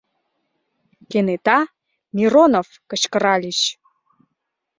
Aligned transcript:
Кенета 1.09 1.59
«Миронов!» 2.15 2.67
кычкыральыч. 2.89 3.59